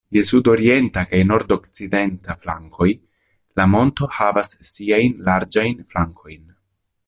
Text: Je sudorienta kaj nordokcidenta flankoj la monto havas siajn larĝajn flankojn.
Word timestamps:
Je 0.15 0.21
sudorienta 0.27 1.01
kaj 1.11 1.19
nordokcidenta 1.31 2.37
flankoj 2.45 2.89
la 3.61 3.69
monto 3.75 4.09
havas 4.21 4.57
siajn 4.71 5.23
larĝajn 5.29 5.89
flankojn. 5.93 6.45